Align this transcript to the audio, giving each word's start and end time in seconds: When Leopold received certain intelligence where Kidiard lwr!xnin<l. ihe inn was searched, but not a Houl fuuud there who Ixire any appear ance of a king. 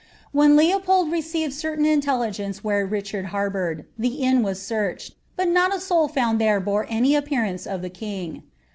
When 0.31 0.55
Leopold 0.55 1.11
received 1.11 1.53
certain 1.53 1.85
intelligence 1.85 2.63
where 2.63 2.87
Kidiard 2.87 3.29
lwr!xnin<l. 3.29 3.85
ihe 4.03 4.19
inn 4.19 4.41
was 4.41 4.59
searched, 4.59 5.13
but 5.35 5.47
not 5.47 5.71
a 5.71 5.77
Houl 5.77 6.11
fuuud 6.11 6.39
there 6.39 6.59
who 6.59 6.71
Ixire 6.71 6.85
any 6.89 7.13
appear 7.13 7.43
ance 7.45 7.67
of 7.67 7.83
a 7.83 7.89
king. 7.89 8.41